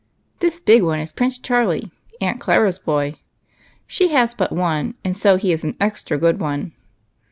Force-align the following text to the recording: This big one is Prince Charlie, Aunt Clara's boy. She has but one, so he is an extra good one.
This 0.39 0.59
big 0.59 0.81
one 0.81 0.99
is 0.99 1.11
Prince 1.11 1.37
Charlie, 1.37 1.91
Aunt 2.19 2.39
Clara's 2.39 2.79
boy. 2.79 3.17
She 3.85 4.07
has 4.07 4.33
but 4.33 4.51
one, 4.51 4.95
so 5.13 5.35
he 5.37 5.51
is 5.51 5.63
an 5.63 5.77
extra 5.79 6.17
good 6.17 6.39
one. 6.39 6.71